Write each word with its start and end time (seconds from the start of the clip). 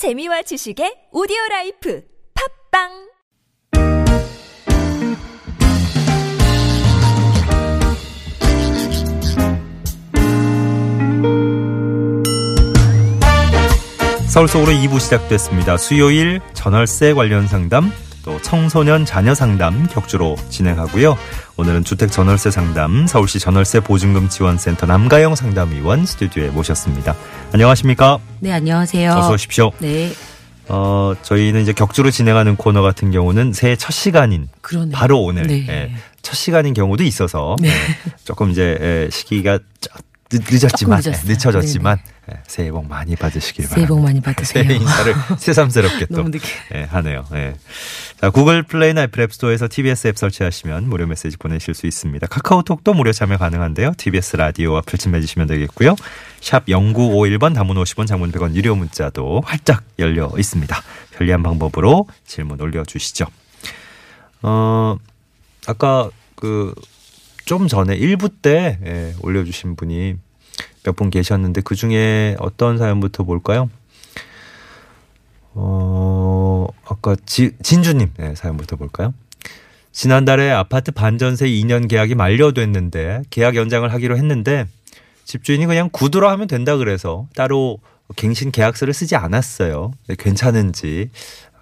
재미와 0.00 0.40
지식의 0.40 1.12
오디오 1.12 1.36
라이프 1.50 2.00
팟빵 2.72 2.88
서울 14.26 14.48
속으로 14.48 14.72
2부 14.72 14.98
시작됐습니다. 14.98 15.76
수요일 15.76 16.40
전월세 16.54 17.12
관련 17.12 17.46
상담, 17.46 17.92
또 18.24 18.40
청소년 18.40 19.04
자녀 19.04 19.34
상담 19.34 19.86
격주로 19.88 20.36
진행하고요. 20.48 21.18
오늘은 21.58 21.84
주택 21.84 22.10
전월세 22.10 22.50
상담 22.50 23.06
서울시 23.06 23.38
전월세 23.38 23.80
보증금 23.80 24.30
지원센터 24.30 24.86
남가영 24.86 25.34
상담위원 25.34 26.06
스튜디오에 26.06 26.48
모셨습니다. 26.48 27.14
안녕하십니까? 27.52 28.18
네, 28.40 28.52
안녕하세요. 28.52 29.10
어서 29.12 29.32
오십시오. 29.34 29.70
네, 29.80 30.12
어, 30.68 31.14
저희는 31.22 31.60
이제 31.62 31.72
격주로 31.72 32.10
진행하는 32.10 32.56
코너 32.56 32.80
같은 32.80 33.10
경우는 33.10 33.52
새해 33.52 33.76
첫 33.76 33.92
시간인 33.92 34.48
그러네요. 34.62 34.92
바로 34.92 35.20
오늘 35.22 35.46
네. 35.46 35.66
예, 35.68 35.92
첫 36.22 36.34
시간인 36.34 36.72
경우도 36.72 37.02
있어서 37.04 37.56
예, 37.64 37.70
조금 38.24 38.50
이제 38.50 38.78
예, 38.80 39.08
시기가 39.10 39.58
좀 39.80 39.92
늦, 40.30 40.68
조금 40.68 40.94
늦었어요. 40.94 41.14
예, 41.14 41.28
늦춰졌지만 41.28 41.98
예, 42.30 42.38
새해 42.46 42.70
복 42.70 42.86
많이 42.86 43.16
받으시길 43.16 43.68
바랍니다. 43.68 43.74
새해 43.74 43.86
복 43.86 44.00
많이 44.00 44.20
받으세요. 44.20 44.64
새해 44.64 44.76
인사를 44.76 45.14
새삼스럽게 45.38 46.06
또. 46.06 46.24
예, 46.74 46.84
하네요. 46.84 47.24
예. 47.34 47.54
자, 48.20 48.30
구글 48.30 48.62
플레이나 48.62 49.02
애플 49.02 49.22
앱스토어에서 49.22 49.66
TBS 49.68 50.08
앱 50.08 50.18
설치하시면 50.18 50.88
무료 50.88 51.06
메시지 51.06 51.36
보내실 51.36 51.74
수 51.74 51.86
있습니다. 51.86 52.26
카카오톡도 52.28 52.94
무료 52.94 53.12
참여 53.12 53.38
가능한데요. 53.38 53.92
TBS 53.96 54.36
라디오와 54.36 54.82
플친 54.82 55.10
맺으시면 55.12 55.48
되겠고요. 55.48 55.96
샵 56.40 56.64
0951번 56.66 57.54
담은 57.54 57.74
50원 57.74 58.06
장문 58.06 58.30
100원 58.30 58.54
유료 58.54 58.76
문자도 58.76 59.42
활짝 59.44 59.82
열려 59.98 60.30
있습니다. 60.38 60.80
편리한 61.12 61.42
방법으로 61.42 62.06
질문 62.24 62.60
올려주시죠. 62.60 63.26
어, 64.42 64.96
아까 65.66 66.08
그 66.36 66.74
좀 67.50 67.66
전에 67.66 67.98
1부 67.98 68.30
때 68.42 68.78
예, 68.86 69.12
올려주신 69.22 69.74
분이 69.74 70.14
몇 70.84 70.94
분 70.94 71.10
계셨는데 71.10 71.62
그 71.62 71.74
중에 71.74 72.36
어떤 72.38 72.78
사연부터 72.78 73.24
볼까요? 73.24 73.68
어, 75.54 76.68
아까 76.86 77.16
지, 77.26 77.50
진주님 77.60 78.12
네, 78.18 78.36
사연부터 78.36 78.76
볼까요? 78.76 79.12
지난달에 79.90 80.52
아파트 80.52 80.92
반전세 80.92 81.48
2년 81.48 81.88
계약이 81.88 82.14
만료됐는데 82.14 83.22
계약 83.30 83.56
연장을 83.56 83.92
하기로 83.92 84.16
했는데 84.16 84.68
집주인이 85.24 85.66
그냥 85.66 85.88
구두로 85.90 86.28
하면 86.28 86.46
된다 86.46 86.76
그래서 86.76 87.26
따로 87.34 87.78
갱신 88.14 88.52
계약서를 88.52 88.94
쓰지 88.94 89.16
않았어요. 89.16 89.90
네, 90.06 90.14
괜찮은지 90.16 91.10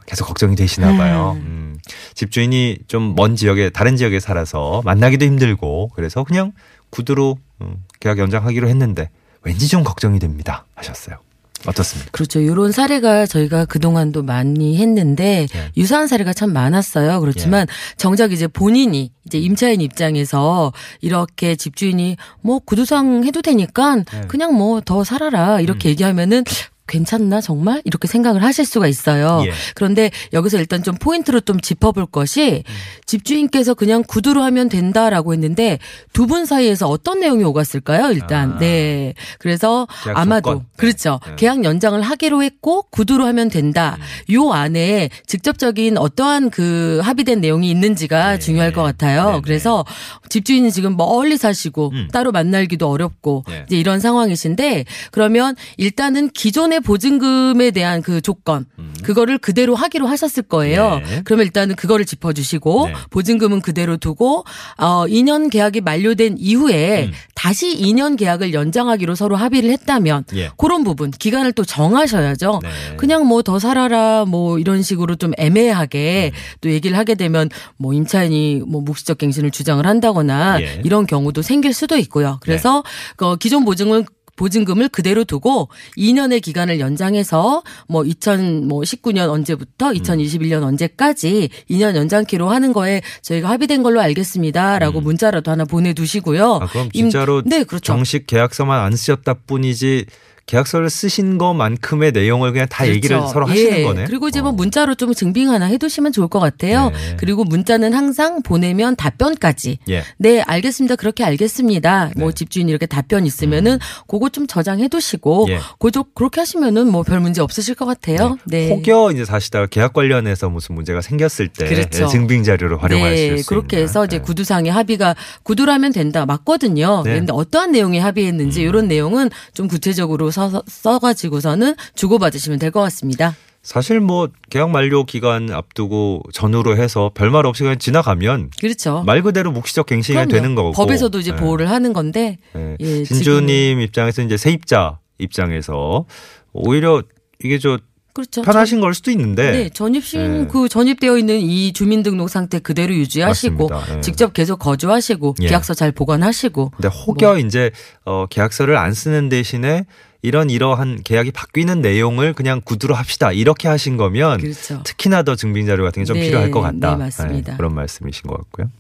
계속 0.09 0.25
걱정이 0.27 0.57
되시나 0.57 0.97
봐요. 0.97 1.37
음, 1.43 1.77
집주인이 2.15 2.79
좀 2.89 3.15
먼 3.15 3.37
지역에 3.37 3.69
다른 3.69 3.97
지역에 3.97 4.21
살아서 4.21 4.81
만나기도 4.87 5.27
힘들고 5.27 5.91
그래서 5.95 6.25
그냥 6.25 6.53
구두로 6.89 7.37
음, 7.61 7.85
계약 8.01 8.19
연장하기로 8.19 8.69
했는데 8.69 9.11
왠지 9.43 9.69
좀 9.69 9.85
걱정이 9.85 10.19
됩니다. 10.19 10.65
하셨어요. 10.75 11.19
어떻습니까? 11.67 12.11
그렇죠. 12.13 12.39
이런 12.41 12.71
사례가 12.73 13.27
저희가 13.27 13.65
그동안도 13.67 14.23
많이 14.23 14.79
했는데 14.79 15.47
예. 15.55 15.71
유사한 15.77 16.07
사례가 16.07 16.33
참 16.33 16.53
많았어요. 16.53 17.19
그렇지만 17.21 17.67
정작 17.97 18.33
이제 18.33 18.47
본인이 18.47 19.11
이제 19.27 19.39
임차인 19.39 19.81
입장에서 19.81 20.73
이렇게 21.01 21.57
집주인이 21.57 22.17
뭐 22.43 22.61
구두상 22.61 23.25
해도 23.25 23.43
되니까 23.43 23.99
예. 24.15 24.21
그냥 24.29 24.55
뭐 24.55 24.81
더 24.81 25.03
살아라 25.05 25.61
이렇게 25.61 25.89
얘기하면은 25.91 26.45
괜찮나 26.89 27.41
정말 27.41 27.83
이렇게 27.85 28.09
생각을 28.09 28.43
하실 28.43 28.65
수가 28.65 28.87
있어요. 28.89 29.43
예. 29.47 29.53
그런데 29.75 30.11
여기서 30.33 30.59
일단 30.59 30.83
좀 30.83 30.95
포인트로 30.95 31.41
좀 31.41 31.61
짚어볼 31.61 32.07
것이 32.07 32.65
음. 32.67 32.73
집주인께서 33.07 33.75
그냥 33.75 34.03
구두로 34.07 34.43
하면 34.43 34.69
된다라고 34.69 35.33
했는데 35.35 35.79
두 36.13 36.29
분 36.29 36.45
사이에서 36.45 36.89
어떤 36.89 37.21
내용이 37.21 37.43
오갔을까요? 37.45 38.13
일단 38.13 38.53
아. 38.53 38.59
네. 38.59 39.15
그래서 39.39 39.87
아마도 40.15 40.51
조건. 40.51 40.59
네. 40.59 40.65
그렇죠. 40.77 41.21
네. 41.27 41.37
계약 41.37 41.65
연장을 41.65 42.01
하기로 42.03 42.43
했고 42.43 42.83
구두로 42.91 43.25
하면 43.27 43.49
된다. 43.49 43.97
음. 44.29 44.35
요 44.35 44.53
안에 44.53 45.09
직접적인 45.27 45.97
어떠한 45.97 46.51
그 46.51 47.01
합의된 47.03 47.41
내용이 47.41 47.71
있는지가 47.71 48.33
네. 48.33 48.39
중요할 48.39 48.73
것 48.73 48.83
같아요. 48.83 49.27
네네. 49.27 49.41
그래서 49.43 49.85
집주인이 50.29 50.71
지금 50.73 50.97
멀리 50.97 51.37
사시고 51.39 51.91
음. 51.95 52.09
따로 52.13 52.31
만날기도 52.33 52.91
어렵고 52.91 53.45
네. 53.49 53.65
이제 53.67 53.77
이런 53.79 54.01
상황이신데 54.01 54.85
그러면 55.11 55.57
일단은 55.79 56.31
기존의 56.31 56.78
보증금에 56.81 57.73
대한 57.73 58.03
그 58.03 58.21
조건 58.21 58.67
그거를 59.03 59.39
그대로 59.39 59.75
하기로 59.75 60.07
하셨을 60.07 60.45
거예요. 60.45 61.01
음. 61.05 61.09
네. 61.09 61.23
그러면 61.25 61.47
일단은 61.47 61.75
그거를 61.75 62.05
짚어주시고 62.05 62.87
네. 62.87 62.95
보증금은 63.11 63.61
그대로 63.61 63.97
두고 63.97 64.45
어 64.77 65.07
2년 65.07 65.51
계약이 65.51 65.81
만료된 65.81 66.37
이후에 66.39 67.07
음. 67.07 67.13
다시 67.35 67.77
2년 67.77 68.17
계약을 68.17 68.53
연장하기로 68.53 69.15
서로 69.15 69.37
합의를 69.37 69.71
했다면 69.71 70.25
예. 70.35 70.51
그런 70.57 70.85
부분 70.85 71.11
기간을 71.11 71.53
또 71.53 71.65
정하셔야죠. 71.65 72.61
네. 72.63 72.69
그냥 72.97 73.27
뭐 73.27 73.43
더 73.49 73.59
살아라 73.59 74.27
뭐 74.27 74.59
이런 74.59 74.83
식으로 74.83 75.15
좀 75.17 75.33
애매하게 75.39 76.33
음. 76.35 76.39
또 76.61 76.71
얘기를 76.71 76.99
하게 76.99 77.15
되면 77.15 77.49
뭐 77.79 77.95
임차인이 77.95 78.63
뭐 78.67 78.83
묵시적 78.83 79.17
갱신을 79.17 79.51
주장을 79.53 79.87
한다거나 79.87 80.61
예. 80.61 80.83
이런 80.85 81.07
경우도 81.07 81.41
생길 81.41 81.73
수도 81.73 81.97
있고요. 81.97 82.39
그래서 82.43 82.83
그 83.17 83.37
기존 83.39 83.65
보증을 83.65 84.05
보증금을 84.39 84.89
그대로 84.89 85.25
두고 85.25 85.69
2년의 85.99 86.41
기간을 86.41 86.81
연장해서 86.81 87.63
뭐 87.89 88.03
2019년 88.05 89.29
언제부터 89.29 89.91
2021년 89.91 90.63
언제까지 90.63 91.51
2년 91.71 91.95
연장키로 91.97 92.49
하는 92.49 92.73
거에 92.73 93.03
저희가 93.23 93.51
합의된 93.51 93.83
걸로 93.83 94.01
알겠습니다라고 94.01 95.01
문자라도 95.03 95.51
하나 95.51 95.65
보내두시고요. 95.65 96.57
음. 96.57 96.63
아, 96.63 96.67
그럼 96.67 96.89
임- 96.95 97.11
진짜로 97.11 97.43
네 97.45 97.65
그렇죠. 97.65 97.85
정식 97.85 98.27
계약서만 98.27 98.81
안 98.81 98.93
쓰셨다 98.97 99.35
뿐이지 99.47 100.07
계약서를 100.49 100.89
쓰신 100.91 101.39
것만큼의 101.39 102.13
내용을 102.13 102.53
그냥 102.53 102.67
다 102.69 102.89
얘기를 102.89 103.17
그렇죠. 103.17 103.33
서로 103.33 103.47
예. 103.49 103.51
하시는 103.51 103.83
거네. 103.85 104.05
그리고 104.07 104.29
이제 104.29 104.41
뭐 104.41 104.51
어. 104.51 104.53
문자로 104.53 104.95
좀 104.95 105.13
증빙 105.13 105.51
하나 105.51 105.67
해두시면 105.67 106.13
좋을 106.13 106.29
것 106.29 106.41
같아요. 106.41 106.91
네. 106.91 107.17
그리고 107.19 107.45
문자는 107.45 107.93
항상 107.93 108.43
보내면 108.43 108.97
답변까지. 108.97 109.79
예. 109.91 110.03
네, 110.17 110.41
알겠습니다. 110.41 110.97
그렇게 110.97 111.25
알겠습니다. 111.25 112.13
뭐 112.17 112.29
네. 112.29 112.33
음. 112.33 112.33
집주인 112.35 112.69
이렇게 112.69 112.87
답변 112.87 113.27
있으면은 113.27 113.79
그거 114.07 114.29
좀 114.29 114.47
저장해 114.47 114.89
두시고 114.89 115.47
예. 115.51 115.59
그저 115.79 116.05
그렇게 116.15 116.41
하시면은 116.41 116.91
뭐 116.91 117.03
별 117.09 117.21
문제 117.21 117.41
없으실 117.41 117.75
것 117.75 117.87
같아요. 117.87 118.37
네. 118.45 118.69
혹여 118.71 119.13
이제 119.13 119.25
사시다가 119.25 119.67
계약 119.67 119.93
관련해서 119.95 120.51
무슨 120.51 120.75
문제가 120.75 121.01
생겼을 121.01 121.49
때 121.49 121.67
그렇죠. 121.67 122.07
증빙 122.09 122.43
자료를 122.45 122.83
활용할 122.83 123.17
수 123.17 123.23
네, 123.23 123.27
있는 123.29 123.43
그렇게 123.47 123.79
해서 123.79 124.05
이제 124.05 124.19
네. 124.19 124.23
구두상의 124.23 124.71
합의가 124.73 125.15
구두라면 125.43 125.93
된다 125.93 126.27
맞거든요. 126.27 127.03
네. 127.05 127.11
음. 127.11 127.13
그런데 127.13 127.33
어떠한 127.33 127.73
내용이 127.73 127.99
합의했는지 127.99 128.61
이런 128.63 128.89
내용은 128.89 129.31
좀 129.55 129.69
구체적으로 129.69 130.31
써, 130.49 130.63
써가지고서는 130.67 131.75
주고받으시면 131.95 132.59
될 132.59 132.71
것 132.71 132.81
같습니다. 132.83 133.35
사실 133.63 133.99
뭐 134.01 134.29
계약 134.51 134.71
만료 134.71 135.05
기간 135.05 135.51
앞두고 135.51 136.23
전후로 136.33 136.77
해서 136.77 137.11
별말 137.13 137.45
없이 137.45 137.65
그냥 137.65 137.79
지나가면 137.79 138.51
그렇죠. 138.61 139.03
말 139.05 139.23
그대로 139.23 139.51
묵시적 139.53 139.87
갱신이 139.87 140.15
그럼요. 140.17 140.31
되는 140.31 140.55
거고 140.55 140.73
법에서도 140.73 141.19
이제 141.19 141.33
네. 141.33 141.37
보호를 141.37 141.69
하는 141.69 141.93
건데 141.93 142.39
네. 142.55 142.77
예, 142.81 143.03
진주님 143.05 143.81
입장에서 143.81 144.23
이제 144.23 144.37
세입자 144.37 144.99
입장에서 145.19 146.05
오히려 146.53 147.03
이게 147.43 147.59
저 147.59 147.79
그렇죠. 148.15 148.43
편하신 148.43 148.81
걸 148.81 148.95
수도 148.95 149.11
있는데 149.13 149.51
네, 149.53 149.69
전입신 149.71 150.43
네. 150.43 150.49
그 150.51 150.69
전입되어 150.69 151.19
있는 151.19 151.39
이 151.41 151.73
주민등록 151.73 152.31
상태 152.31 152.59
그대로 152.59 152.93
유지하시고. 152.95 153.69
네. 153.95 154.01
직접 154.01 154.33
계속 154.33 154.59
거주하시고 154.59 155.37
예. 155.43 155.47
계약서 155.49 155.75
잘 155.75 155.93
보관하시고 155.93 156.71
근데 156.71 156.89
혹여 156.89 157.39
이제 157.39 157.71
어 158.05 158.27
계약서를 158.29 158.77
안 158.77 158.93
쓰는 158.95 159.29
대신에 159.29 159.85
이런 160.23 160.51
이러한 160.51 161.03
계약이 161.05 161.31
바뀌는 161.31 161.81
내용을 161.81 162.33
그냥 162.33 162.61
구두로 162.65 162.95
합시다 162.95 163.33
이렇게 163.33 163.69
하신 163.69 163.97
거면 163.97 164.41
그렇죠. 164.41 164.83
특히나 164.83 165.23
더 165.23 165.37
증빙 165.37 165.67
자료 165.67 165.85
같은 165.85 166.03
게좀 166.03 166.17
네, 166.17 166.23
필요할 166.27 166.51
것 166.51 166.61
같다. 166.61 166.93
네, 166.93 166.97
맞습니다. 166.97 167.57
그런 167.57 167.75
말씀이신 167.75 168.25
것 168.25 168.37
같고요. 168.37 168.71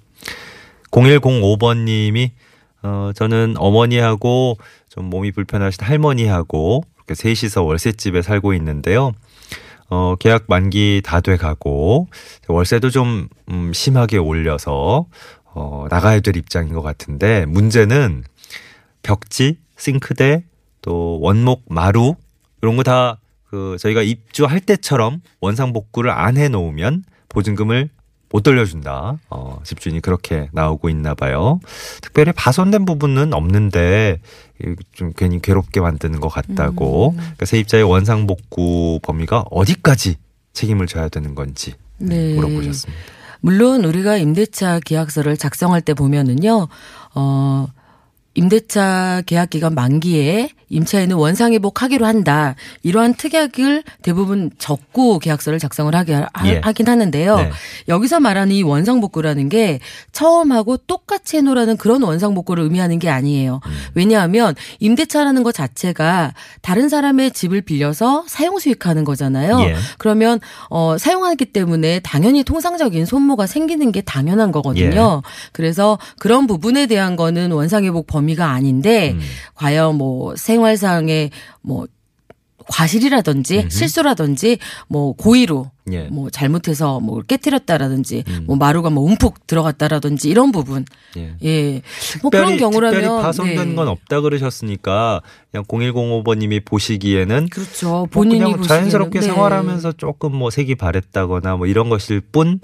0105번님이 0.91 2.31
어 2.83 3.11
저는 3.15 3.55
어머니하고 3.57 4.59
좀 4.89 5.05
몸이 5.07 5.33
불편하신 5.33 5.85
할머니하고 5.85 6.83
이렇게 6.97 7.15
셋이서 7.15 7.63
월세집에 7.63 8.23
살고 8.23 8.55
있는데요. 8.55 9.13
어 9.91 10.17
계약 10.19 10.45
만기 10.49 11.03
다 11.05 11.21
돼가고 11.21 12.09
월세도 12.49 12.91
좀 12.91 13.29
음, 13.51 13.73
심하게 13.73 14.19
올려서 14.19 15.07
어 15.55 15.87
나가야 15.89 16.21
될 16.21 16.37
입장인 16.37 16.75
것 16.75 16.83
같은데 16.83 17.47
문제는 17.47 18.25
벽지, 19.03 19.59
싱크대, 19.77 20.45
또 20.83 21.19
원목, 21.21 21.65
마루 21.69 22.15
이런 22.63 22.77
거 22.77 22.83
다 22.83 23.19
그 23.51 23.77
저희가 23.81 24.03
입주할 24.03 24.61
때처럼 24.61 25.23
원상 25.41 25.73
복구를 25.73 26.11
안 26.11 26.37
해 26.37 26.49
놓으면 26.49 27.05
보증금을 27.31 27.89
못 28.31 28.43
돌려준다. 28.43 29.19
어, 29.31 29.61
집주인이 29.65 30.01
그렇게 30.01 30.51
나오고 30.53 30.91
있나 30.91 31.15
봐요. 31.15 31.59
특별히 32.03 32.33
파손된 32.33 32.85
부분은 32.85 33.33
없는데 33.33 34.21
좀 34.93 35.15
괜히 35.17 35.41
괴롭게 35.41 35.81
만드는 35.81 36.21
것 36.21 36.29
같다고. 36.29 37.13
음. 37.13 37.17
그러니까 37.17 37.47
세입자의 37.47 37.85
원상복구 37.85 39.01
범위가 39.03 39.47
어디까지 39.51 40.17
책임을 40.53 40.87
져야 40.87 41.09
되는 41.09 41.35
건지 41.35 41.73
네. 41.97 42.35
물어보셨습니다. 42.35 43.01
물론 43.41 43.85
우리가 43.87 44.19
임대차 44.19 44.81
계약서를 44.85 45.39
작성할 45.39 45.81
때 45.81 45.95
보면은요, 45.95 46.69
어, 47.15 47.67
임대차 48.39 49.25
계약 49.27 49.51
기간 49.51 49.75
만기에 49.75 50.51
임차인은 50.71 51.17
원상회복하기로 51.17 52.07
한다. 52.07 52.55
이러한 52.83 53.15
특약을 53.15 53.83
대부분 54.03 54.51
적고 54.59 55.19
계약서를 55.19 55.59
작성을 55.59 55.93
하게 55.95 56.15
하, 56.15 56.29
예. 56.47 56.61
하긴 56.63 56.89
하는데요. 56.89 57.37
네. 57.37 57.51
여기서 57.89 58.21
말하는 58.21 58.55
이 58.55 58.63
원상복구라는 58.63 59.49
게 59.49 59.81
처음하고 60.13 60.77
똑같이 60.77 61.39
해놓으라는 61.39 61.79
그런 61.79 62.03
원상복구를 62.03 62.65
의미하는 62.65 62.99
게 62.99 63.09
아니에요. 63.09 63.61
음. 63.65 63.73
왜냐하면 63.95 64.55
임대차라는 64.79 65.43
것 65.43 65.55
자체가 65.55 66.35
다른 66.61 66.89
사람의 66.89 67.31
집을 67.33 67.63
빌려서 67.63 68.25
사용 68.29 68.59
수익하는 68.59 69.05
거잖아요. 69.05 69.61
예. 69.61 69.75
그러면 69.97 70.39
어 70.69 70.97
사용하기 70.99 71.47
때문에 71.47 72.01
당연히 72.01 72.45
통상적인 72.45 73.07
손모가 73.07 73.47
생기는 73.47 73.91
게 73.91 74.03
당연한 74.03 74.53
거거든요. 74.53 75.23
예. 75.25 75.31
그래서 75.53 75.99
그런 76.19 76.47
부분에 76.47 76.87
대한 76.87 77.17
거는 77.17 77.53
원상회복 77.53 78.07
범위 78.07 78.28
가 78.35 78.51
아닌데 78.51 79.13
음. 79.13 79.21
과연 79.55 79.97
뭐 79.97 80.37
생활상의 80.37 81.31
뭐 81.63 81.87
과실이라든지 82.69 83.69
실수라든지 83.71 84.59
뭐 84.89 85.13
고의로 85.15 85.71
예. 85.93 86.03
뭐 86.03 86.29
잘못해서 86.31 87.01
뭐 87.01 87.23
깨뜨렸다라든지 87.23 88.25
음. 88.29 88.45
뭐 88.47 88.57
마루가 88.57 88.91
뭐 88.91 89.05
움푹 89.05 89.47
들어갔다라든지 89.47 90.29
이런 90.29 90.53
부분 90.53 90.85
예. 91.17 91.35
예뭐 91.43 92.31
그런 92.31 92.51
특별히, 92.51 92.59
경우라면 92.59 93.01
특별히 93.01 93.23
파손된 93.23 93.69
네. 93.71 93.75
건 93.75 93.89
없다 93.89 94.21
그러셨으니까 94.21 95.23
그냥 95.51 95.65
0105번님이 95.65 96.65
보시기에는 96.65 97.49
그렇죠 97.49 97.89
뭐 97.89 98.07
본인이 98.07 98.41
그냥 98.41 98.57
보시기에는 98.59 98.69
자연스럽게 98.69 99.21
네. 99.21 99.27
생활하면서 99.27 99.93
조금 99.93 100.37
뭐 100.37 100.51
색이 100.51 100.75
바랬다거나 100.75 101.57
뭐 101.57 101.67
이런 101.67 101.89
것일 101.89 102.21
뿐 102.21 102.61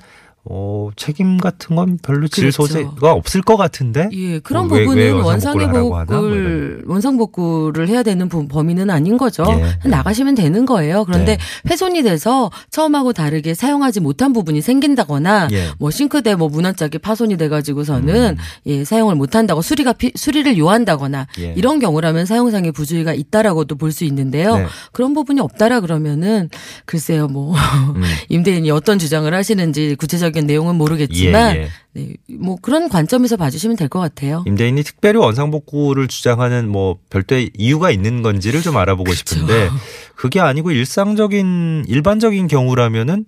어, 0.46 0.91
책임 0.96 1.38
같은 1.38 1.75
건 1.75 1.99
별로 2.02 2.29
질 2.29 2.50
그렇죠. 2.50 2.67
소재가 2.67 3.12
없을 3.12 3.41
것 3.41 3.56
같은데. 3.56 4.08
예, 4.12 4.38
그런 4.41 4.69
뭐 4.69 4.76
왜- 4.76 4.82
왜 4.82 4.87
부분은 4.87 5.08
하나? 5.11 5.23
뭐 5.23 5.31
원상회복을 5.31 6.82
원상복구를 6.87 7.88
해야 7.88 8.02
되는 8.02 8.29
부- 8.29 8.46
범위는 8.46 8.91
아닌 8.91 9.17
거죠. 9.17 9.44
예, 9.49 9.75
예. 9.85 9.88
나가시면 9.88 10.35
되는 10.35 10.67
거예요. 10.67 11.05
그런데 11.05 11.37
네. 11.37 11.70
훼손이 11.70 12.02
돼서 12.02 12.50
처음하고 12.70 13.12
다르게 13.12 13.55
사용하지 13.55 14.00
못한 14.00 14.32
부분이 14.32 14.61
생긴다거나 14.61 15.49
예. 15.52 15.69
뭐 15.79 15.91
싱크대 15.91 16.35
뭐 16.35 16.49
문화짝이 16.49 16.99
파손이 16.99 17.37
돼가지고서는 17.38 18.37
음. 18.37 18.37
예 18.67 18.85
사용을 18.85 19.14
못한다고 19.14 19.62
수리가 19.62 19.94
피- 19.94 20.12
수리를 20.14 20.58
요한다거나 20.58 21.26
예. 21.38 21.55
이런 21.56 21.79
경우라면 21.79 22.26
사용상의 22.26 22.73
부주의가 22.73 23.14
있다라고도 23.14 23.76
볼 23.76 23.94
수 23.94 24.02
있는데요. 24.05 24.56
네. 24.56 24.67
그런 24.90 25.14
부분이 25.14 25.38
없다라 25.40 25.79
그러면은 25.79 26.50
글쎄요 26.85 27.29
뭐 27.29 27.55
음. 27.55 28.02
임대인이 28.29 28.69
어떤 28.73 28.99
주장을 28.99 29.32
하시는지 29.32 29.94
구체적인 29.94 30.34
내용은 30.41 30.75
모르겠지만 30.77 31.57
예, 31.57 31.61
예. 31.63 31.69
네, 31.93 32.15
뭐 32.39 32.57
그런 32.61 32.89
관점에서 32.89 33.37
봐주시면 33.37 33.77
될 33.77 33.89
것 33.89 34.01
같아요. 34.01 34.43
임대인이 34.47 34.83
특별히 34.83 35.19
원상복구를 35.19 36.09
주장하는 36.09 36.69
뭐 36.69 36.97
별도의 37.11 37.51
이유가 37.57 37.91
있는 37.91 38.23
건지를 38.23 38.61
좀 38.63 38.77
알아보고 38.77 39.13
싶은데 39.15 39.69
그게 40.17 40.41
아니고 40.41 40.73
일상적인 40.73 41.85
일반적인 41.87 42.47
경우라면은 42.49 43.25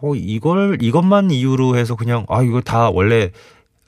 뭐 0.00 0.14
이걸 0.16 0.78
이것만 0.80 1.30
이유로 1.30 1.76
해서 1.76 1.94
그냥 1.96 2.26
아 2.28 2.42
이거 2.42 2.60
다 2.60 2.90
원래 2.90 3.30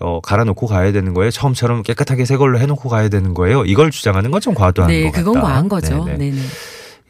어 0.01 0.21
갈아놓고 0.21 0.67
가야 0.67 0.93
되는 0.93 1.13
거예요. 1.15 1.31
처음처럼 1.31 1.83
깨끗하게 1.83 2.25
새 2.25 2.37
걸로 2.37 2.59
해놓고 2.59 2.89
가야 2.89 3.09
되는 3.09 3.35
거예요. 3.35 3.65
이걸 3.65 3.91
주장하는 3.91 4.31
건 4.31 4.41
좀 4.41 4.55
과도한 4.55 4.91
네, 4.91 5.03
것 5.05 5.13
같다. 5.13 5.25
그건 5.25 5.43
과한 5.43 5.69
거죠. 5.69 6.05
네네. 6.05 6.19
네네. 6.31 6.43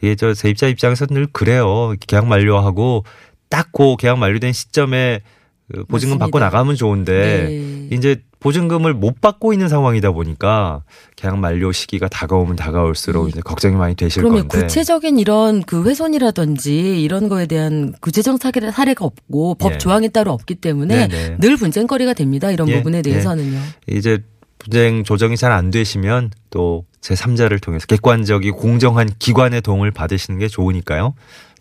이게 0.01 0.15
저 0.15 0.33
세입자 0.33 0.67
입장에서 0.67 1.05
늘 1.07 1.27
그래요. 1.27 1.93
계약 2.07 2.27
만료하고 2.27 3.05
딱그 3.49 3.95
계약 3.97 4.17
만료된 4.19 4.53
시점에 4.53 5.21
그 5.21 5.34
보증금 5.67 5.89
맞습니다. 6.19 6.25
받고 6.25 6.39
나가면 6.39 6.75
좋은데 6.75 7.47
네. 7.89 7.95
이제 7.95 8.21
보증금을 8.39 8.93
못 8.93 9.19
받고 9.21 9.53
있는 9.53 9.67
상황이다 9.67 10.11
보니까 10.11 10.83
계약 11.15 11.39
만료 11.39 11.71
시기가 11.71 12.07
다가오면 12.07 12.55
다가올수록 12.55 13.29
이제 13.29 13.41
걱정이 13.41 13.75
많이 13.75 13.95
되실 13.95 14.21
음. 14.21 14.29
그러면 14.29 14.47
건데. 14.47 14.67
구체적인 14.67 15.17
이런 15.17 15.63
그 15.63 15.83
훼손이라든지 15.83 17.01
이런 17.01 17.27
거에 17.29 17.47
대한 17.47 17.93
구체적 18.01 18.39
사례- 18.39 18.71
사례가 18.71 19.03
없고 19.05 19.55
법 19.55 19.73
예. 19.73 19.77
조항이 19.79 20.09
따로 20.09 20.31
없기 20.31 20.55
때문에 20.55 21.07
네네. 21.07 21.37
늘 21.39 21.57
분쟁거리가 21.57 22.13
됩니다. 22.13 22.51
이런 22.51 22.67
예, 22.69 22.77
부분에 22.77 22.99
예. 22.99 23.01
대해서는요. 23.01 23.59
이제 23.87 24.19
분쟁 24.59 25.03
조정이 25.03 25.35
잘 25.37 25.51
안 25.51 25.71
되시면 25.71 26.31
또 26.51 26.85
제3자를 27.01 27.61
통해서 27.61 27.85
객관적이고 27.87 28.57
공정한 28.57 29.09
기관의 29.19 29.61
도움을 29.61 29.91
받으시는 29.91 30.39
게 30.39 30.47
좋으니까요. 30.47 31.13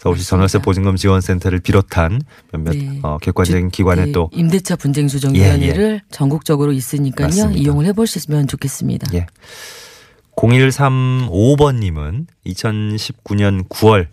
서울시 0.05 0.21
맞습니다. 0.21 0.31
전월세 0.31 0.59
보증금 0.59 0.97
지원센터를 0.97 1.61
비롯한 1.61 2.21
몇몇 2.53 2.77
네. 2.77 3.01
어, 3.03 3.17
객관적인 3.19 3.71
기관에 3.71 4.05
네, 4.05 4.13
또 4.13 4.29
임대차 4.35 4.77
분쟁 4.77 5.09
조정위원회를 5.09 6.03
전국적으로 6.11 6.73
있으니까요. 6.73 7.29
맞습니다. 7.29 7.59
이용을 7.59 7.87
해보시면 7.87 8.47
좋겠습니다. 8.47 9.07
예. 9.15 9.25
0135번님은 10.37 12.27
2019년 12.45 13.67
9월, 13.69 14.09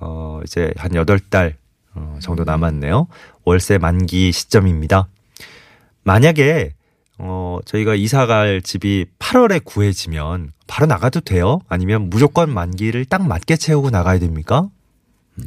어, 0.00 0.40
이제 0.44 0.74
한 0.76 0.90
8달 0.90 1.54
어, 1.94 2.18
정도 2.20 2.44
남았네요. 2.44 3.06
월세 3.44 3.78
만기 3.78 4.32
시점입니다. 4.32 5.08
만약에, 6.04 6.74
어, 7.16 7.58
저희가 7.64 7.94
이사 7.94 8.26
갈 8.26 8.60
집이 8.60 9.06
8월에 9.18 9.64
구해지면 9.64 10.52
바로 10.66 10.86
나가도 10.86 11.20
돼요? 11.20 11.60
아니면 11.68 12.10
무조건 12.10 12.52
만기를 12.52 13.06
딱 13.06 13.26
맞게 13.26 13.56
채우고 13.56 13.88
나가야 13.88 14.18
됩니까? 14.18 14.68
음. 15.38 15.44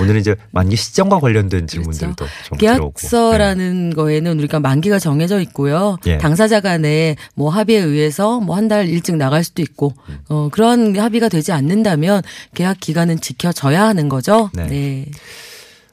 오늘은 0.00 0.20
이제 0.20 0.36
만기 0.52 0.74
시점과 0.76 1.20
관련된 1.20 1.66
질문들도 1.66 2.24
좀 2.44 2.58
들어오고. 2.58 2.94
네. 2.98 3.08
계약서라는 3.08 3.90
거에는 3.94 4.38
우리가 4.38 4.60
만기가 4.60 4.98
정해져 4.98 5.40
있고요. 5.40 5.98
예. 6.06 6.18
당사자 6.18 6.60
간에 6.60 7.16
뭐 7.34 7.50
합의에 7.50 7.78
의해서 7.78 8.40
뭐 8.40 8.56
한 8.56 8.68
달 8.68 8.88
일찍 8.88 9.16
나갈 9.16 9.44
수도 9.44 9.62
있고, 9.62 9.92
음. 10.08 10.18
어, 10.28 10.48
그런 10.50 10.98
합의가 10.98 11.28
되지 11.28 11.52
않는다면 11.52 12.22
계약 12.54 12.80
기간은 12.80 13.20
지켜져야 13.20 13.84
하는 13.86 14.08
거죠. 14.08 14.50
네. 14.54 14.66
네. 14.66 15.06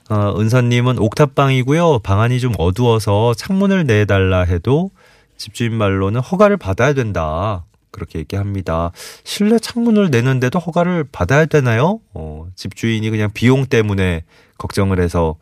어, 0.10 0.34
은서님은 0.40 0.98
옥탑방이고요. 1.00 2.00
방안이 2.00 2.40
좀 2.40 2.54
어두워서 2.58 3.34
창문을 3.36 3.86
내달라 3.86 4.42
해도 4.44 4.92
집주인 5.38 5.74
말로는 5.76 6.22
허가를 6.22 6.58
받아야 6.58 6.94
된다. 6.94 7.66
그렇게 7.94 8.20
얘기합니다. 8.20 8.92
실내 9.24 9.58
창문을 9.58 10.10
내는데도 10.10 10.60
허가를 10.60 11.06
받아야 11.10 11.46
되나요? 11.46 12.02
어, 12.14 12.48
집주인이 12.56 13.10
그냥 13.10 13.30
비용 13.34 13.66
때문에 13.68 14.24
걱정을 14.58 15.00
해서 15.00 15.36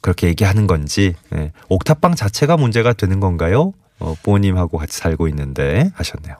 그렇게 0.00 0.28
얘기하는 0.28 0.66
건지, 0.66 1.14
예. 1.34 1.52
옥탑방 1.68 2.14
자체가 2.14 2.56
문제가 2.56 2.94
되는 2.94 3.20
건가요? 3.20 3.72
어, 3.98 4.14
부모님하고 4.22 4.78
같이 4.78 4.96
살고 4.96 5.28
있는데 5.28 5.90
하셨네요. 5.94 6.36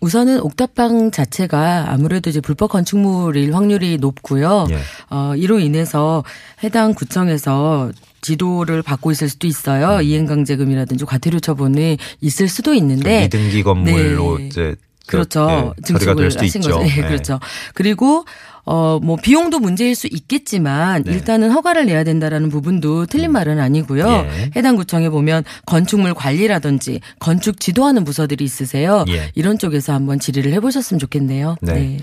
우선은 0.00 0.40
옥탑방 0.40 1.10
자체가 1.10 1.92
아무래도 1.92 2.30
이제 2.30 2.40
불법 2.40 2.70
건축물일 2.70 3.54
확률이 3.54 3.98
높고요. 3.98 4.66
예. 4.70 4.78
어, 5.10 5.34
이로 5.36 5.58
인해서 5.58 6.24
해당 6.62 6.94
구청에서 6.94 7.90
지도를 8.22 8.82
받고 8.82 9.10
있을 9.10 9.28
수도 9.28 9.46
있어요. 9.46 9.96
음. 9.96 10.02
이행강제금이라든지 10.02 11.04
과태료 11.04 11.40
처분이 11.40 11.98
있을 12.20 12.48
수도 12.48 12.74
있는데 12.74 13.22
미등기 13.22 13.62
건물로 13.62 14.38
네. 14.38 14.46
이제 14.46 14.76
그, 15.10 15.16
그렇죠. 15.16 15.74
예, 15.76 15.82
처리가 15.82 16.14
될 16.14 16.30
증축을 16.30 16.42
하신 16.42 16.60
있죠. 16.62 16.70
거죠. 16.70 16.82
네, 16.82 16.96
예. 16.98 17.02
그렇죠. 17.02 17.40
그리고 17.74 18.24
어, 18.66 19.00
뭐, 19.02 19.16
비용도 19.16 19.58
문제일 19.58 19.96
수 19.96 20.06
있겠지만, 20.06 21.02
네. 21.02 21.12
일단은 21.12 21.50
허가를 21.50 21.86
내야 21.86 22.04
된다라는 22.04 22.50
부분도 22.50 23.06
틀린 23.06 23.32
말은 23.32 23.58
아니고요. 23.58 24.06
예. 24.06 24.50
해당 24.54 24.76
구청에 24.76 25.08
보면 25.08 25.44
건축물 25.66 26.12
관리라든지 26.14 27.00
건축 27.18 27.58
지도하는 27.58 28.04
부서들이 28.04 28.44
있으세요. 28.44 29.06
예. 29.08 29.32
이런 29.34 29.58
쪽에서 29.58 29.94
한번 29.94 30.20
질의를 30.20 30.52
해보셨으면 30.52 31.00
좋겠네요. 31.00 31.56
네. 31.62 31.72
네. 31.72 31.98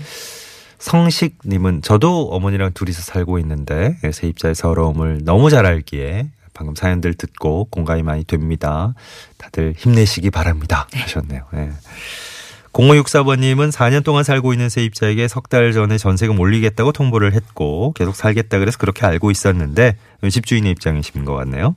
성식님은 0.78 1.82
저도 1.82 2.28
어머니랑 2.30 2.72
둘이서 2.74 3.02
살고 3.02 3.38
있는데 3.38 3.96
세입자의 4.12 4.54
서러움을 4.54 5.20
너무 5.24 5.50
잘 5.50 5.64
알기에 5.64 6.28
방금 6.52 6.74
사연들 6.74 7.14
듣고 7.14 7.66
공감이 7.70 8.02
많이 8.02 8.24
됩니다. 8.24 8.94
다들 9.38 9.74
힘내시기 9.76 10.30
바랍니다. 10.30 10.86
하셨네요. 10.92 11.44
네. 11.52 11.70
0564번님은 12.78 13.72
4년 13.72 14.04
동안 14.04 14.22
살고 14.22 14.52
있는 14.52 14.68
세입자에게 14.68 15.26
석 15.26 15.48
달 15.48 15.72
전에 15.72 15.98
전세금 15.98 16.38
올리겠다고 16.38 16.92
통보를 16.92 17.32
했고 17.32 17.92
계속 17.94 18.14
살겠다 18.14 18.58
그래서 18.58 18.78
그렇게 18.78 19.04
알고 19.04 19.30
있었는데 19.30 19.96
집주인의 20.30 20.70
입장이신 20.72 21.24
것 21.24 21.34
같네요. 21.34 21.74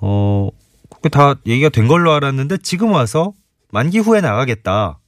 어, 0.00 0.50
그게 0.90 1.08
다 1.08 1.36
얘기가 1.46 1.70
된 1.70 1.88
걸로 1.88 2.12
알았는데 2.12 2.58
지금 2.58 2.92
와서 2.92 3.32
만기 3.70 4.00
후에 4.00 4.20
나가겠다. 4.20 4.98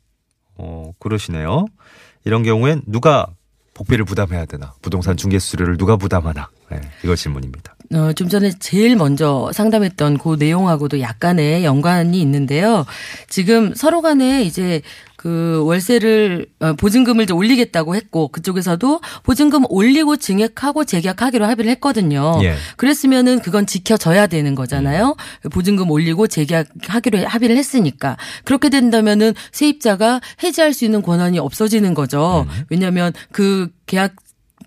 어, 0.55 0.93
그러시네요. 0.99 1.67
이런 2.25 2.43
경우엔 2.43 2.83
누가 2.87 3.27
복비를 3.77 4.07
부담해야 4.07 4.47
되나? 4.47 4.73
부동산 4.81 5.19
중개 5.19 5.39
수수료를 5.39 5.77
누가 5.77 5.97
부담하나? 5.97 6.49
네, 6.71 6.81
이거 7.05 7.15
질문입니다. 7.15 7.77
어, 7.95 8.13
좀 8.15 8.29
전에 8.29 8.51
제일 8.59 8.97
먼저 8.97 9.51
상담했던 9.53 10.19
그 10.19 10.37
내용하고도 10.39 11.01
약간의 11.01 11.65
연관이 11.65 12.21
있는데요. 12.23 12.87
지금 13.29 13.75
서로 13.75 14.01
간에 14.01 14.43
이제 14.43 14.81
그 15.27 15.61
월세를 15.65 16.47
어, 16.61 16.75
보증금을 16.75 17.25
이제 17.25 17.33
올리겠다고 17.33 17.97
했고 17.97 18.29
그쪽에서도 18.29 19.01
보증금 19.25 19.65
올리고 19.69 20.19
증액하고 20.19 20.85
재계약하기로 20.85 21.45
합의를 21.45 21.69
했거든요. 21.73 22.39
예. 22.45 22.55
그랬으면은 22.77 23.41
그건 23.41 23.67
지켜져야 23.67 24.29
되는 24.29 24.55
거잖아요. 24.55 25.17
보증금 25.51 25.91
올리고 25.91 26.29
재계약하기로 26.29 27.27
합의를 27.27 27.57
했으니까 27.57 28.17
그렇게 28.45 28.69
된다면은 28.69 29.35
세입자가 29.51 30.21
해지할 30.45 30.73
수 30.73 30.85
있는 30.85 31.03
권한이 31.03 31.41
없어지는 31.41 31.95
거죠. 31.95 32.47
음. 32.49 32.65
왜냐하면 32.71 33.13
그 33.33 33.69
계약 33.87 34.15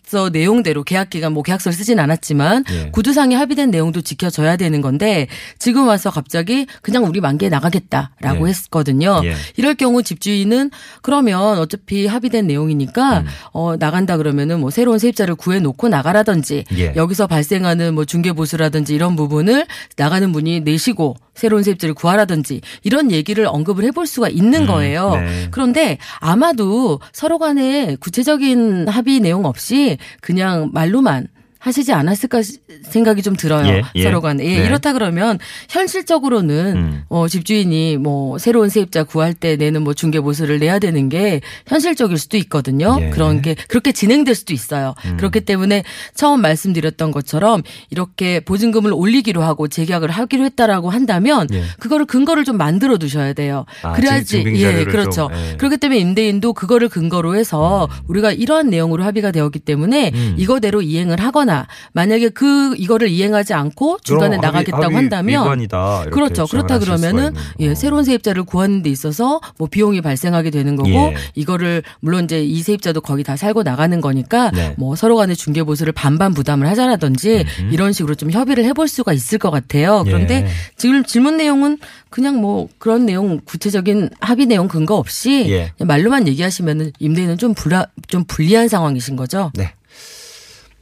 서 0.09 0.29
내용대로 0.29 0.83
계약 0.83 1.11
기간 1.11 1.33
뭐 1.33 1.43
계약서를 1.43 1.77
쓰진 1.77 1.99
않았지만 1.99 2.63
예. 2.71 2.89
구두상에 2.89 3.35
합의된 3.35 3.69
내용도 3.69 4.01
지켜져야 4.01 4.57
되는 4.57 4.81
건데 4.81 5.27
지금 5.59 5.87
와서 5.87 6.09
갑자기 6.09 6.65
그냥 6.81 7.05
우리 7.05 7.21
만기에 7.21 7.49
나가겠다라고 7.49 8.47
예. 8.47 8.51
했거든요. 8.51 9.21
예. 9.23 9.35
이럴 9.55 9.75
경우 9.75 10.01
집주인은 10.01 10.71
그러면 11.03 11.59
어차피 11.59 12.07
합의된 12.07 12.47
내용이니까 12.47 13.19
음. 13.19 13.25
어 13.51 13.75
나간다 13.77 14.17
그러면은 14.17 14.61
뭐 14.61 14.71
새로운 14.71 14.97
세입자를 14.97 15.35
구해 15.35 15.59
놓고 15.59 15.89
나가라든지 15.89 16.63
예. 16.75 16.93
여기서 16.95 17.27
발생하는 17.27 17.93
뭐 17.93 18.03
중개 18.03 18.33
보수라든지 18.33 18.95
이런 18.95 19.15
부분을 19.15 19.67
나가는 19.95 20.31
분이 20.31 20.61
내시고 20.61 21.17
새로운 21.35 21.61
세입자를 21.63 21.93
구하라든지 21.93 22.61
이런 22.83 23.11
얘기를 23.11 23.45
언급을 23.47 23.83
해볼 23.85 24.07
수가 24.07 24.27
있는 24.27 24.63
음, 24.63 24.67
거예요. 24.67 25.11
네. 25.11 25.47
그런데 25.51 25.97
아마도 26.19 26.99
서로 27.13 27.37
간에 27.37 27.95
구체적인 27.99 28.89
합의 28.89 29.21
내용 29.21 29.45
없이 29.45 29.98
그냥 30.21 30.71
말로만 30.73 31.27
하시지 31.59 31.91
않았을까 31.91 32.41
생각이 32.83 33.21
좀 33.21 33.35
들어요. 33.35 33.67
예, 33.67 33.81
예. 33.95 34.03
서로 34.03 34.21
간에. 34.21 34.45
예, 34.45 34.59
네. 34.59 34.65
이렇다 34.65 34.93
그러면 34.93 35.37
현실적으로는 35.69 36.77
음. 36.77 37.03
어, 37.09 37.27
집주인이 37.27 37.97
뭐 37.97 38.37
새로운 38.37 38.69
세입자 38.69 39.03
구할 39.03 39.33
때 39.33 39.57
내는 39.57 39.83
뭐 39.83 39.93
중개 39.93 40.21
보수를 40.21 40.59
내야 40.59 40.79
되는 40.79 41.09
게 41.09 41.41
현실적일 41.67 42.17
수도 42.17 42.37
있거든요. 42.37 42.97
예. 43.01 43.05
음. 43.07 43.11
그런 43.11 43.41
게 43.41 43.55
그렇게 43.67 43.91
진행될 43.91 44.35
수도 44.35 44.53
있어요. 44.53 44.95
그렇기 45.17 45.41
때문에 45.41 45.83
처음 46.15 46.41
말씀드렸던 46.41 47.11
것처럼 47.11 47.61
이렇게 47.89 48.39
보증금을 48.39 48.93
올리기로 48.93 49.43
하고 49.43 49.67
재계약을 49.67 50.09
하기로 50.09 50.45
했다라고 50.45 50.89
한다면 50.89 51.47
예. 51.51 51.63
그거를 51.79 52.05
근거를 52.05 52.45
좀 52.45 52.57
만들어 52.57 52.97
두셔야 52.97 53.33
돼요. 53.33 53.65
아, 53.83 53.93
그래야지 53.93 54.45
예, 54.55 54.85
그렇죠. 54.85 55.27
좀, 55.27 55.33
예. 55.33 55.57
그렇기 55.57 55.77
때문에 55.77 55.99
임대인도 55.99 56.53
그거를 56.53 56.87
근거로 56.87 57.35
해서 57.35 57.89
우리가 58.07 58.31
이러한 58.31 58.69
내용으로 58.69 59.03
합의가 59.03 59.31
되었기 59.31 59.59
때문에 59.59 60.11
음. 60.13 60.35
이거대로 60.37 60.81
이행을 60.81 61.19
하거나 61.19 61.48
만약에 61.93 62.29
그 62.29 62.75
이거를 62.77 63.07
이행하지 63.09 63.53
않고 63.53 63.99
중간에 64.03 64.37
나가겠다고 64.37 64.83
합의- 64.83 64.95
한다면 64.95 65.43
위반이다. 65.43 66.05
그렇죠. 66.11 66.45
그렇다 66.47 66.79
그러면은. 66.79 67.33
예, 67.59 67.69
어. 67.71 67.75
새로운 67.75 68.03
세입자를 68.03 68.43
구하는 68.43 68.81
데 68.83 68.89
있어서 68.89 69.39
뭐 69.57 69.67
비용이 69.69 70.01
발생하게 70.01 70.49
되는 70.51 70.75
거고 70.75 70.89
예. 70.89 71.15
이거를 71.35 71.83
물론 71.99 72.25
이제 72.25 72.43
이 72.43 72.61
세입자도 72.61 73.01
거기 73.01 73.23
다 73.23 73.35
살고 73.37 73.63
나가는 73.63 73.99
거니까 74.01 74.51
네. 74.51 74.73
뭐 74.77 74.95
서로 74.95 75.15
간의 75.15 75.35
중개 75.35 75.63
보수를 75.63 75.93
반반 75.93 76.33
부담을 76.33 76.67
하자라든지 76.67 77.45
이런 77.71 77.93
식으로 77.93 78.15
좀 78.15 78.31
협의를 78.31 78.63
해볼 78.65 78.87
수가 78.87 79.13
있을 79.13 79.37
것 79.37 79.51
같아요. 79.51 80.03
그런데 80.05 80.43
예. 80.45 80.47
지금 80.77 81.03
질문 81.03 81.37
내용은 81.37 81.77
그냥 82.09 82.41
뭐 82.41 82.67
그런 82.77 83.05
내용 83.05 83.39
구체적인 83.45 84.09
합의 84.19 84.45
내용 84.45 84.67
근거 84.67 84.95
없이 84.95 85.45
예. 85.49 85.71
말로만 85.83 86.27
얘기하시면은 86.27 86.91
임대인은 86.99 87.37
좀 87.37 87.53
불안 87.53 87.85
좀 88.07 88.23
불리한 88.25 88.67
상황이신 88.67 89.15
거죠. 89.15 89.51
네. 89.55 89.73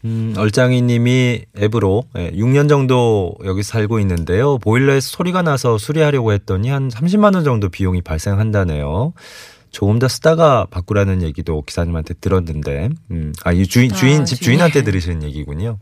음, 0.06 0.34
얼짱이 0.38 0.82
님이 0.84 1.42
앱으로 1.58 2.04
예, 2.18 2.32
6년 2.32 2.70
정도 2.70 3.36
여기 3.46 3.64
살고 3.64 4.00
있는데요. 4.00 4.58
보일러에서 4.60 5.10
소리가 5.10 5.42
나서 5.42 5.78
수리하려고 5.78 6.34
했더니 6.34 6.70
한 6.70 6.90
30만 6.90 7.36
원 7.36 7.44
정도 7.44 7.70
비용이 7.70 8.02
발생한다네요. 8.02 9.14
조금 9.72 10.00
더 10.00 10.08
쓰다가 10.08 10.66
바꾸라는 10.70 11.22
얘기도 11.22 11.62
기사님한테 11.62 12.16
들었는데, 12.16 12.90
음, 13.12 13.34
아, 13.44 13.52
이 13.52 13.68
주인, 13.68 13.92
아, 13.92 13.96
주인, 13.96 14.26
집 14.26 14.38
주인. 14.38 14.58
주인한테 14.58 14.82
들으시는 14.86 15.24
얘기군요. 15.24 15.78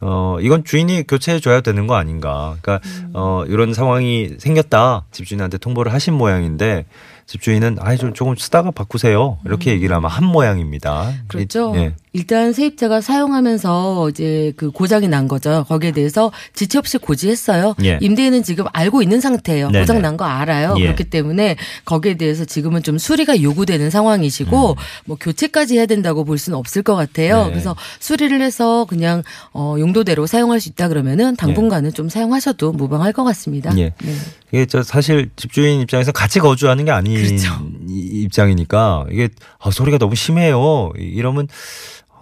어, 0.00 0.38
이건 0.40 0.64
주인이 0.64 1.06
교체해줘야 1.06 1.60
되는 1.60 1.86
거 1.86 1.94
아닌가. 1.94 2.56
그러니까, 2.62 2.80
음. 2.88 3.10
어, 3.12 3.44
이런 3.46 3.74
상황이 3.74 4.30
생겼다. 4.38 5.04
집주인한테 5.10 5.58
통보를 5.58 5.92
하신 5.92 6.14
모양인데, 6.14 6.86
집주인은, 7.34 7.76
아이, 7.80 7.96
좀 7.96 8.12
조금 8.12 8.34
쓰다가 8.34 8.72
바꾸세요. 8.72 9.38
이렇게 9.44 9.70
얘기를 9.70 9.94
아마 9.94 10.08
한 10.08 10.24
모양입니다. 10.24 11.10
음. 11.10 11.20
그렇죠. 11.28 11.72
이- 11.76 11.78
예. 11.78 11.94
일단 12.12 12.52
세입자가 12.52 13.00
사용하면서 13.00 14.10
이제 14.10 14.52
그 14.56 14.72
고장이 14.72 15.06
난 15.06 15.28
거죠. 15.28 15.64
거기에 15.68 15.92
대해서 15.92 16.32
지체 16.54 16.78
없이 16.78 16.98
고지했어요. 16.98 17.76
예. 17.84 17.98
임대인은 18.00 18.42
지금 18.42 18.64
알고 18.72 19.00
있는 19.02 19.20
상태예요. 19.20 19.68
네네. 19.70 19.82
고장 19.82 20.02
난 20.02 20.16
거 20.16 20.24
알아요. 20.24 20.74
예. 20.78 20.82
그렇기 20.86 21.04
때문에 21.04 21.54
거기에 21.84 22.14
대해서 22.14 22.44
지금은 22.44 22.82
좀 22.82 22.98
수리가 22.98 23.40
요구되는 23.42 23.90
상황이시고 23.90 24.76
뭐 25.04 25.16
교체까지 25.20 25.76
해야 25.76 25.86
된다고 25.86 26.24
볼 26.24 26.36
수는 26.36 26.58
없을 26.58 26.82
것 26.82 26.96
같아요. 26.96 27.42
음. 27.42 27.44
네. 27.44 27.50
그래서 27.50 27.76
수리를 28.00 28.42
해서 28.42 28.86
그냥 28.86 29.22
어 29.52 29.76
용도대로 29.78 30.26
사용할 30.26 30.58
수 30.58 30.68
있다 30.68 30.88
그러면은 30.88 31.36
당분간은 31.36 31.92
좀 31.94 32.08
사용하셔도 32.08 32.72
무방할 32.72 33.12
것 33.12 33.22
같습니다. 33.22 33.70
예. 33.78 33.92
네. 34.02 34.12
이게 34.52 34.66
저 34.66 34.82
사실 34.82 35.30
집주인 35.36 35.80
입장에서 35.80 36.10
같이 36.10 36.40
거주하는 36.40 36.84
게 36.86 36.90
아닌 36.90 37.12
그렇죠. 37.28 37.66
이- 37.88 38.22
입장이니까 38.22 39.06
이게 39.10 39.28
아, 39.58 39.70
소리가 39.70 39.98
너무 39.98 40.14
심해요. 40.14 40.92
이- 40.98 41.02
이러면 41.02 41.48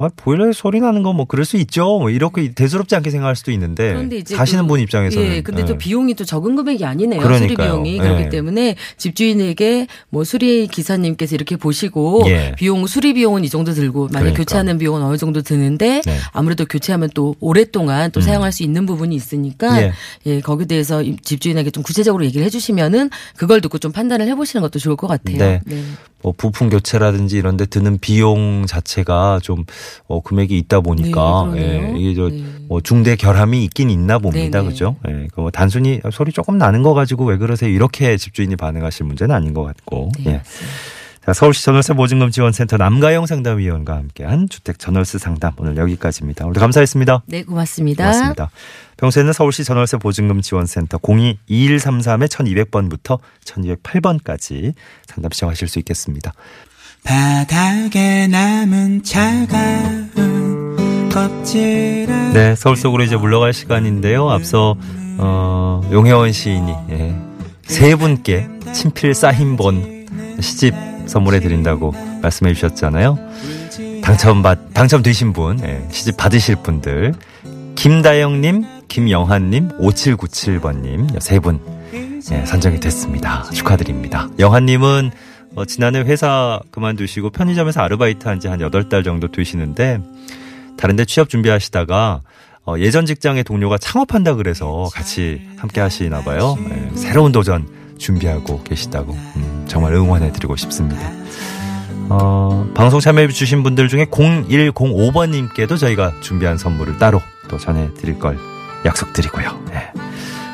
아, 0.00 0.08
보일러에 0.14 0.52
소리 0.52 0.80
나는 0.80 1.02
거 1.02 1.12
뭐 1.12 1.24
그럴 1.24 1.44
수 1.44 1.56
있죠. 1.56 1.98
뭐 1.98 2.10
이렇게 2.10 2.52
대수롭지 2.52 2.94
않게 2.94 3.10
생각할 3.10 3.34
수도 3.34 3.50
있는데 3.50 3.88
그런데 3.88 4.18
이제 4.18 4.36
사시는 4.36 4.64
그- 4.64 4.68
분 4.68 4.80
입장에서는 4.80 5.28
예, 5.32 5.40
근데 5.40 5.64
또 5.64 5.72
예. 5.72 5.78
비용이 5.78 6.14
또 6.14 6.24
적은 6.24 6.54
금액이 6.54 6.84
아니네요. 6.84 7.20
그러니까요. 7.20 7.48
수리 7.48 7.56
비용이 7.56 7.94
예. 7.94 7.98
그렇기 7.98 8.28
때문에 8.28 8.76
집주인에게 8.96 9.86
뭐 10.10 10.22
수리 10.24 10.66
기사님께서 10.68 11.34
이렇게 11.34 11.56
보시고 11.56 12.22
예. 12.26 12.52
비용 12.56 12.86
수리 12.86 13.14
비용은 13.14 13.44
이 13.44 13.48
정도 13.48 13.72
들고 13.72 14.04
만약 14.12 14.20
그러니까. 14.20 14.38
교체하는 14.38 14.78
비용은 14.78 15.02
어느 15.02 15.16
정도 15.16 15.42
드는데 15.42 16.02
네. 16.04 16.12
음. 16.12 16.18
아무래도 16.32 16.64
교체하면 16.66 17.10
또 17.14 17.34
오랫동안 17.40 18.10
또 18.12 18.20
사용할 18.20 18.52
수 18.52 18.62
있는 18.62 18.86
부분이 18.86 19.14
있으니까 19.16 19.82
예. 19.82 19.92
예. 20.26 20.40
거기에 20.40 20.66
대해서 20.66 21.02
이- 21.02 21.16
집주인에게 21.16 21.70
좀 21.70 21.82
구체적으로 21.82 22.24
얘기를 22.24 22.44
해주시면은 22.46 23.10
그걸 23.36 23.60
듣고 23.60 23.78
좀 23.78 23.90
판단을 23.92 24.28
해보시는 24.28 24.60
것도 24.62 24.78
좋을 24.78 24.96
것 24.96 25.06
같아요. 25.08 25.38
네. 25.38 25.60
네. 25.64 25.82
뭐 26.20 26.34
부품 26.36 26.68
교체라든지 26.68 27.36
이런 27.38 27.56
데 27.56 27.64
드는 27.64 27.98
비용 28.00 28.66
자체가 28.66 29.38
좀 29.42 29.64
어, 30.06 30.20
금액이 30.20 30.56
있다 30.58 30.80
보니까 30.80 31.50
네. 31.54 31.60
예, 31.60 31.98
이게 31.98 32.14
저 32.14 32.28
네. 32.28 32.44
뭐 32.68 32.80
중대 32.80 33.16
결함이 33.16 33.64
있긴 33.64 33.90
있나 33.90 34.18
봅니다. 34.18 34.60
네네. 34.60 34.70
그죠? 34.70 34.96
예. 35.08 35.28
그뭐 35.34 35.50
단순히 35.50 36.00
소리 36.12 36.32
조금 36.32 36.58
나는 36.58 36.82
거 36.82 36.94
가지고 36.94 37.26
왜 37.26 37.36
그러세요? 37.36 37.70
이렇게 37.70 38.16
집주인이 38.16 38.54
반응하실 38.56 39.06
문제는 39.06 39.34
아닌 39.34 39.54
것 39.54 39.64
같고. 39.64 40.10
네, 40.20 40.32
예. 40.32 40.42
자, 41.28 41.34
서울시 41.34 41.62
전월세 41.62 41.92
보증금 41.92 42.30
지원센터 42.30 42.78
남가영 42.78 43.26
상담위원과 43.26 43.96
함께한 43.96 44.48
주택 44.48 44.78
전월세 44.78 45.18
상담 45.18 45.52
오늘 45.58 45.76
여기까지입니다. 45.76 46.46
오늘 46.46 46.58
감사했습니다. 46.58 47.24
네, 47.26 47.42
고맙습니다. 47.42 48.04
고맙습니다. 48.04 48.50
평소에는 48.96 49.34
서울시 49.34 49.62
전월세 49.62 49.98
보증금 49.98 50.40
지원센터 50.40 50.96
02-2133-1200번부터 50.96 53.18
1208번까지 53.44 54.72
상담 55.06 55.30
시청하실 55.30 55.68
수 55.68 55.78
있겠습니다. 55.80 56.32
바닥에 57.04 58.26
남은 58.28 59.02
차가운 59.02 60.10
껍질을 61.10 62.32
네, 62.32 62.54
서울 62.54 62.76
속으로 62.76 63.02
이제 63.04 63.16
물러갈 63.16 63.52
시간인데요. 63.52 64.28
앞서 64.30 64.76
어, 65.18 65.80
용혜원 65.90 66.32
시인이 66.32 66.72
예, 66.90 67.16
세 67.62 67.94
분께 67.96 68.46
친필 68.72 69.14
사인본 69.14 70.36
시집 70.40 70.74
선물해 71.06 71.40
드린다고 71.40 71.94
말씀해 72.22 72.52
주셨잖아요. 72.54 73.18
당첨 74.02 74.42
받 74.42 74.72
당첨되신 74.74 75.32
분, 75.32 75.58
예, 75.64 75.82
시집 75.90 76.16
받으실 76.16 76.56
분들 76.56 77.14
김다영님, 77.74 78.64
김영환님, 78.88 79.78
5797번님 79.78 81.20
세 81.20 81.40
분 81.40 81.60
예, 81.94 82.44
선정이 82.44 82.80
됐습니다. 82.80 83.44
축하드립니다. 83.52 84.28
영환님은 84.38 85.10
어, 85.58 85.64
지난해 85.64 86.00
회사 86.00 86.60
그만두시고 86.70 87.30
편의점에서 87.30 87.80
아르바이트 87.80 88.28
한 88.28 88.38
지 88.38 88.46
한 88.48 88.58
8달 88.60 89.04
정도 89.04 89.28
되시는데 89.30 90.00
다른데 90.76 91.04
취업 91.06 91.28
준비하시다가 91.28 92.20
어, 92.66 92.74
예전 92.78 93.06
직장의 93.06 93.44
동료가 93.44 93.78
창업한다 93.78 94.34
그래서 94.34 94.88
같이 94.94 95.42
함께 95.56 95.80
하시나 95.80 96.20
봐요. 96.22 96.56
예, 96.70 96.96
새로운 96.96 97.32
도전 97.32 97.66
준비하고 97.98 98.62
계시다고 98.62 99.12
음, 99.14 99.64
정말 99.68 99.94
응원해드리고 99.94 100.54
싶습니다. 100.56 101.00
어, 102.10 102.70
방송 102.74 103.00
참여해 103.00 103.28
주신 103.28 103.62
분들 103.62 103.88
중에 103.88 104.04
0105번님께도 104.06 105.78
저희가 105.78 106.12
준비한 106.20 106.56
선물을 106.56 106.98
따로 106.98 107.20
또 107.48 107.58
전해드릴 107.58 108.18
걸 108.18 108.38
약속드리고요. 108.84 109.64
예. 109.72 109.90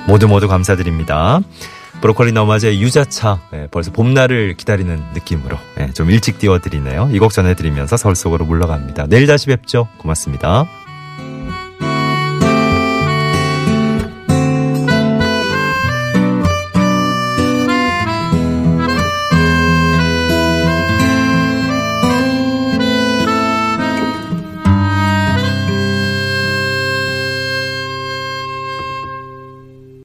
모두 0.06 0.26
모두 0.28 0.48
감사드립니다. 0.48 1.40
브로콜리 2.04 2.32
너마저의 2.32 2.82
유자차 2.82 3.40
예, 3.54 3.66
벌써 3.70 3.90
봄날을 3.90 4.58
기다리는 4.58 5.02
느낌으로 5.14 5.56
예, 5.80 5.90
좀 5.92 6.10
일찍 6.10 6.38
띄워드리네요. 6.38 7.08
이 7.12 7.18
곡 7.18 7.32
전해드리면서 7.32 7.96
서울 7.96 8.14
속으로 8.14 8.44
물러갑니다. 8.44 9.06
내일 9.06 9.26
다시 9.26 9.46
뵙죠. 9.46 9.88
고맙습니다. 9.96 10.66